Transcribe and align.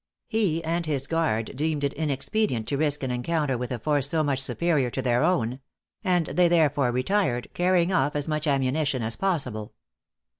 He 0.27 0.63
and 0.63 0.87
his 0.87 1.05
guard 1.05 1.55
deemed 1.55 1.83
it 1.83 1.93
inexpedient 1.93 2.67
to 2.69 2.77
risk 2.77 3.03
an 3.03 3.11
encounter 3.11 3.55
with 3.55 3.69
a 3.71 3.77
force 3.77 4.09
so 4.09 4.23
much 4.23 4.39
superior 4.39 4.89
to 4.89 5.01
their 5.03 5.23
own; 5.23 5.59
and 6.03 6.25
they 6.25 6.47
therefore 6.47 6.91
retired, 6.91 7.49
carrying 7.53 7.91
off 7.93 8.15
as 8.15 8.27
much 8.27 8.47
ammunition 8.47 9.03
as 9.03 9.15
possible. 9.15 9.75